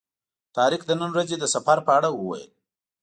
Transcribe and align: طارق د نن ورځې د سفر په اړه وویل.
طارق 0.55 0.81
د 0.85 0.91
نن 1.01 1.09
ورځې 1.15 1.35
د 1.39 1.45
سفر 1.55 1.77
په 1.87 1.91
اړه 1.97 2.09
وویل. 2.11 2.49